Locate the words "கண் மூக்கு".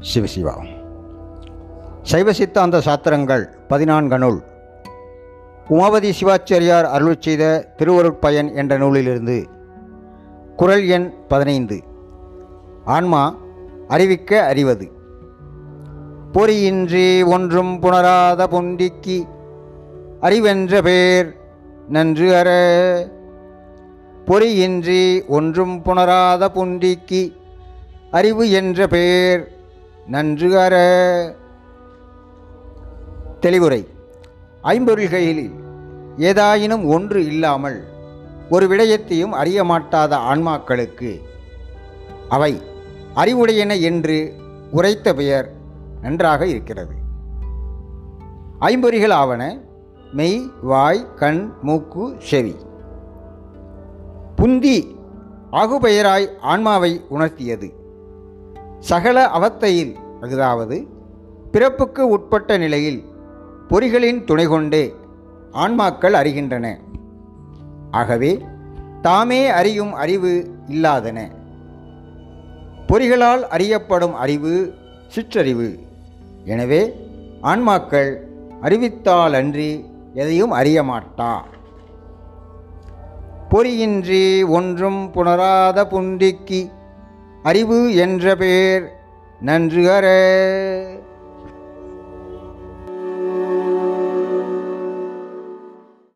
51.14-52.14